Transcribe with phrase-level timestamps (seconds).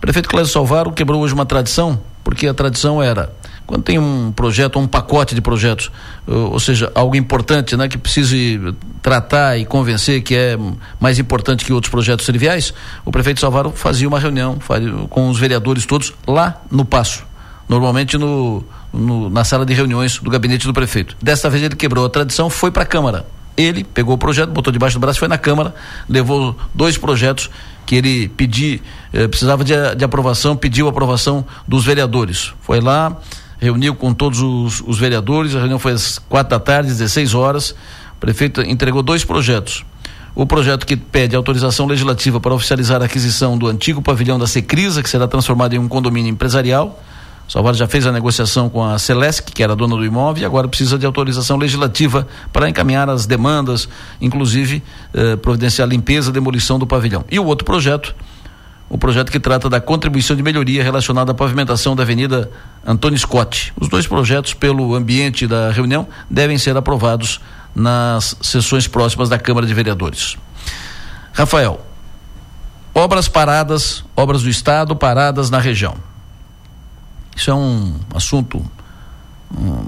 [0.00, 3.32] Prefeito Cláudio Salvaro quebrou hoje uma tradição, porque a tradição era
[3.70, 5.92] quando tem um projeto, um pacote de projetos,
[6.26, 8.60] ou seja, algo importante, né, que precise
[9.00, 10.58] tratar e convencer que é
[10.98, 12.74] mais importante que outros projetos triviais,
[13.04, 14.58] o prefeito Salvaro fazia uma reunião
[15.08, 17.22] com os vereadores todos lá no Passo,
[17.68, 21.16] normalmente no, no, na sala de reuniões do gabinete do prefeito.
[21.22, 23.24] Desta vez ele quebrou a tradição, foi para a Câmara.
[23.56, 25.72] Ele pegou o projeto, botou debaixo do braço, foi na Câmara,
[26.08, 27.50] levou dois projetos
[27.90, 28.80] que ele pedi,
[29.12, 32.54] eh, precisava de, de aprovação, pediu aprovação dos vereadores.
[32.60, 33.16] Foi lá,
[33.58, 37.70] reuniu com todos os, os vereadores, a reunião foi às quatro da tarde, 16 horas.
[38.12, 39.84] O prefeito entregou dois projetos.
[40.36, 45.02] O projeto que pede autorização legislativa para oficializar a aquisição do antigo pavilhão da Secrisa,
[45.02, 47.02] que será transformado em um condomínio empresarial.
[47.50, 50.68] Salvador já fez a negociação com a Celesc, que era dona do imóvel, e agora
[50.68, 53.88] precisa de autorização legislativa para encaminhar as demandas,
[54.20, 54.80] inclusive
[55.12, 57.24] eh, providenciar limpeza e demolição do pavilhão.
[57.28, 58.14] E o outro projeto
[58.88, 62.50] o projeto que trata da contribuição de melhoria relacionada à pavimentação da Avenida
[62.84, 63.72] Antônio Scott.
[63.80, 67.40] Os dois projetos, pelo ambiente da reunião, devem ser aprovados
[67.74, 70.36] nas sessões próximas da Câmara de Vereadores.
[71.32, 71.80] Rafael,
[72.92, 76.09] obras paradas, obras do Estado paradas na região.
[77.34, 78.64] Isso é um assunto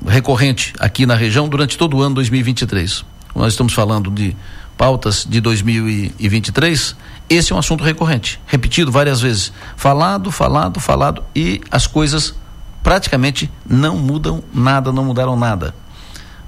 [0.07, 3.05] recorrente aqui na região durante todo o ano 2023.
[3.35, 4.37] Nós estamos falando de
[4.77, 6.97] pautas de 2023
[7.33, 9.55] esse é um assunto recorrente, repetido várias vezes.
[9.75, 12.35] Falado, falado, falado e as coisas
[12.83, 15.75] praticamente não mudam nada, não mudaram nada.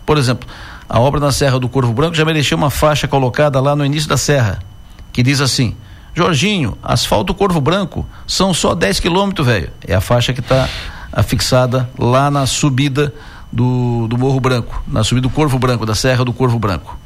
[0.05, 0.47] Por exemplo,
[0.87, 4.09] a obra na Serra do Corvo Branco já mereceu uma faixa colocada lá no início
[4.09, 4.59] da serra,
[5.11, 5.75] que diz assim:
[6.15, 9.71] Jorginho, asfalto Corvo Branco são só 10 quilômetros, velho.
[9.87, 10.69] É a faixa que está
[11.13, 13.13] afixada lá na subida
[13.53, 16.97] do, do Morro Branco, na subida do Corvo Branco, da Serra do Corvo Branco.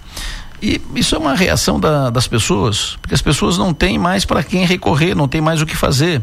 [0.61, 4.43] E isso é uma reação da, das pessoas, porque as pessoas não têm mais para
[4.43, 6.23] quem recorrer, não tem mais o que fazer.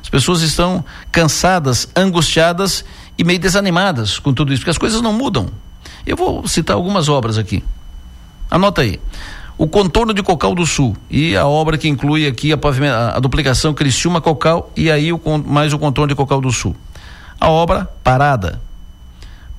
[0.00, 2.84] As pessoas estão cansadas, angustiadas
[3.18, 5.48] e meio desanimadas com tudo isso, porque as coisas não mudam.
[6.06, 7.62] Eu vou citar algumas obras aqui.
[8.50, 9.00] Anota aí.
[9.62, 12.56] O contorno de Cocal do Sul e a obra que inclui aqui a,
[13.14, 16.74] a, duplicação Criciúma Cocal e aí o, mais o contorno de Cocal do Sul.
[17.38, 18.60] A obra parada.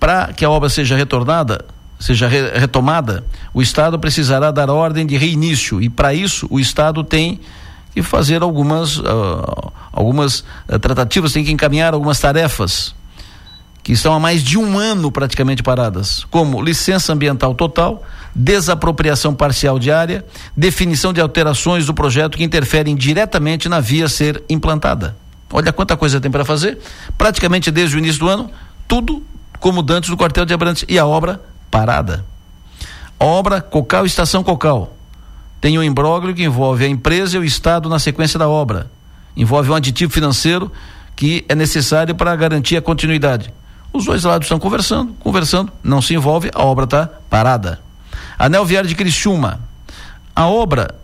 [0.02, 1.64] Para que a obra seja retornada,
[1.98, 7.02] seja re retomada, o Estado precisará dar ordem de reinício e para isso o Estado
[7.02, 7.40] tem
[7.94, 12.94] que fazer algumas uh, algumas uh, tratativas, tem que encaminhar algumas tarefas
[13.84, 18.02] que estão há mais de um ano praticamente paradas, como licença ambiental total,
[18.34, 24.42] desapropriação parcial de área, definição de alterações do projeto que interferem diretamente na via ser
[24.50, 25.18] implantada.
[25.52, 26.80] Olha quanta coisa tem para fazer,
[27.18, 28.50] praticamente desde o início do ano,
[28.88, 29.22] tudo
[29.60, 32.26] como dantes do quartel de Abrantes e a obra parada.
[33.20, 34.96] Obra Cocal Estação Cocal.
[35.60, 38.90] Tem um imbróglio que envolve a empresa e o Estado na sequência da obra.
[39.36, 40.72] Envolve um aditivo financeiro
[41.16, 43.54] que é necessário para garantir a continuidade.
[43.94, 47.80] Os dois lados estão conversando, conversando, não se envolve, a obra está parada.
[48.38, 49.60] Anel Viário de Criciúma.
[50.36, 50.96] A obra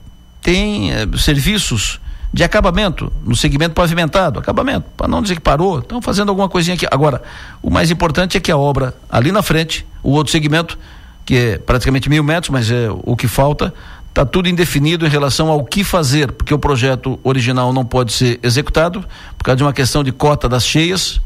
[0.41, 1.99] tem eh, serviços
[2.33, 6.75] de acabamento no segmento pavimentado, acabamento, para não dizer que parou, estão fazendo alguma coisinha
[6.75, 6.87] aqui.
[6.89, 7.21] Agora,
[7.61, 10.77] o mais importante é que a obra ali na frente, o outro segmento,
[11.25, 13.73] que é praticamente mil metros, mas é o que falta,
[14.09, 18.39] está tudo indefinido em relação ao que fazer, porque o projeto original não pode ser
[18.43, 19.03] executado
[19.37, 21.21] por causa de uma questão de cota das cheias.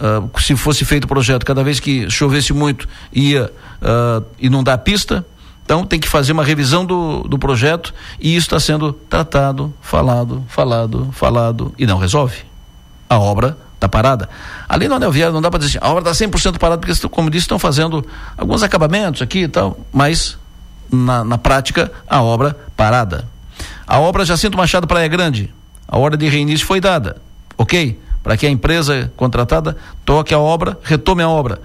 [0.00, 3.52] Uh, se fosse feito o projeto, cada vez que chovesse muito, ia
[3.82, 5.26] uh, inundar a pista
[5.70, 10.44] então tem que fazer uma revisão do, do projeto e isso está sendo tratado, falado,
[10.48, 12.38] falado, falado e não resolve.
[13.08, 14.28] A obra está parada.
[14.68, 17.08] Ali no Anel Viário não dá para dizer assim, a obra está 100% parada, porque,
[17.08, 18.04] como disse, estão fazendo
[18.36, 20.36] alguns acabamentos aqui e tal, mas
[20.90, 23.28] na, na prática a obra parada.
[23.86, 25.54] A obra Jacinto Machado Praia Grande,
[25.86, 27.18] a ordem de reinício foi dada,
[27.56, 27.96] ok?
[28.22, 31.60] Para que a empresa contratada toque a obra, retome a obra.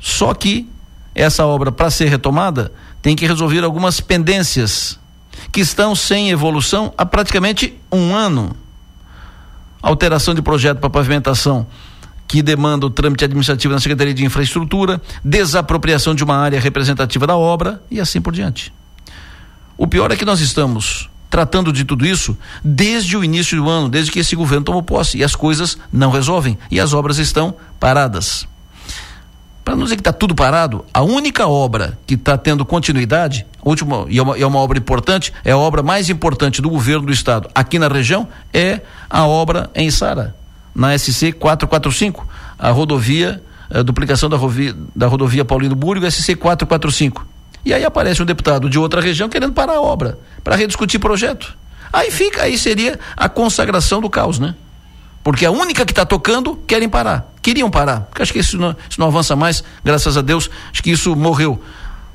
[0.00, 0.68] Só que
[1.14, 4.98] essa obra, para ser retomada, tem que resolver algumas pendências
[5.50, 8.56] que estão sem evolução há praticamente um ano.
[9.80, 11.66] Alteração de projeto para pavimentação
[12.32, 17.36] que demanda o trâmite administrativo na Secretaria de Infraestrutura, desapropriação de uma área representativa da
[17.36, 18.72] obra e assim por diante.
[19.76, 23.88] O pior é que nós estamos tratando de tudo isso desde o início do ano,
[23.88, 27.54] desde que esse governo tomou posse e as coisas não resolvem e as obras estão
[27.80, 28.46] paradas
[29.64, 34.04] para não dizer que está tudo parado, a única obra que está tendo continuidade, última,
[34.08, 37.12] e é uma, é uma, obra importante, é a obra mais importante do governo do
[37.12, 40.34] estado aqui na região, é a obra em Sara,
[40.74, 42.26] na SC 445,
[42.58, 43.40] a rodovia,
[43.70, 47.31] a eh, duplicação da, rodovia, da rodovia Paulino Búrio, SC 445.
[47.64, 51.56] E aí aparece um deputado de outra região querendo parar a obra, para rediscutir projeto.
[51.92, 54.54] Aí fica, aí seria a consagração do caos, né?
[55.22, 57.32] Porque a única que está tocando querem parar.
[57.40, 58.00] Queriam parar.
[58.00, 61.14] Porque acho que isso não, isso não avança mais, graças a Deus, acho que isso
[61.14, 61.62] morreu.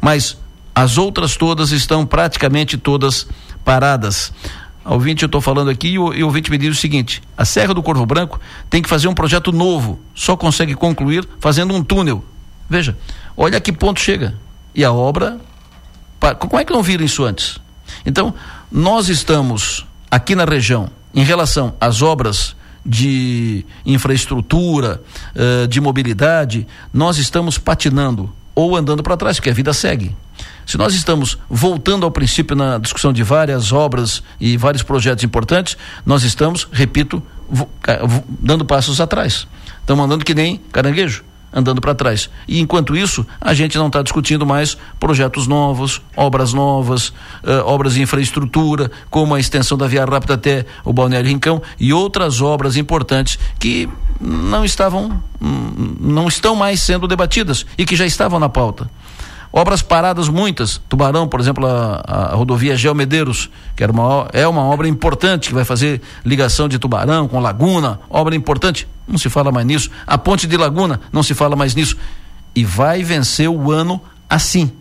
[0.02, 0.38] Mas
[0.76, 3.28] as outras todas estão praticamente todas
[3.64, 4.34] paradas.
[4.84, 7.22] A ouvinte, eu estou falando aqui e o, e o ouvinte me diz o seguinte:
[7.38, 8.40] a Serra do Corvo Branco
[8.70, 12.24] tem que fazer um projeto novo, só consegue concluir fazendo um túnel.
[12.70, 12.98] Veja,
[13.36, 14.36] olha a que ponto chega.
[14.78, 15.40] E a obra.
[16.38, 17.58] Como é que não viram isso antes?
[18.06, 18.34] Então,
[18.72, 25.02] nós estamos aqui na região, em relação às obras de infraestrutura,
[25.36, 30.16] uh, de mobilidade, nós estamos patinando ou andando para trás, porque a vida segue.
[30.66, 35.76] Se nós estamos voltando ao princípio na discussão de várias obras e vários projetos importantes,
[36.06, 37.22] nós estamos, repito,
[38.28, 39.48] dando passos atrás.
[39.80, 41.24] Estamos andando que nem caranguejo
[41.58, 42.30] andando para trás.
[42.48, 47.96] E enquanto isso, a gente não está discutindo mais projetos novos, obras novas, uh, obras
[47.96, 52.78] de infraestrutura, como a extensão da via rápida até o Balneário Rincão e outras obras
[52.78, 53.90] importantes que
[54.22, 55.22] não estavam,
[56.00, 58.88] não estão mais sendo debatidas e que já estavam na pauta.
[59.52, 64.62] Obras paradas muitas, Tubarão, por exemplo, a, a rodovia Geomedeiros, que era uma, é uma
[64.62, 69.52] obra importante que vai fazer ligação de Tubarão com Laguna, obra importante, não se fala
[69.52, 69.90] mais nisso.
[70.06, 71.98] A ponte de Laguna, não se fala mais nisso.
[72.54, 74.72] E vai vencer o ano assim.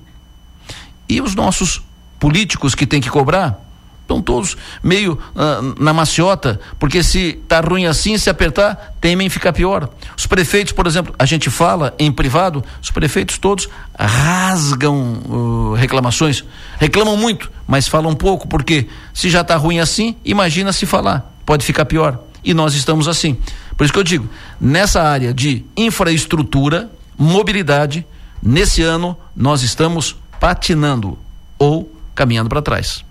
[1.09, 1.83] E os nossos
[2.19, 3.61] políticos que têm que cobrar,
[4.07, 9.53] estão todos meio uh, na maciota, porque se tá ruim assim, se apertar, temem ficar
[9.53, 9.91] pior.
[10.17, 13.69] Os prefeitos, por exemplo, a gente fala em privado, os prefeitos todos
[13.99, 16.45] rasgam uh, reclamações,
[16.79, 21.67] reclamam muito, mas falam pouco, porque se já está ruim assim, imagina se falar, pode
[21.67, 22.21] ficar pior.
[22.45, 23.37] E nós estamos assim.
[23.77, 24.29] Por isso que eu digo,
[24.61, 26.89] nessa área de infraestrutura,
[27.19, 28.07] mobilidade,
[28.41, 31.19] nesse ano nós estamos patinando
[31.59, 33.07] ou caminhando para trás.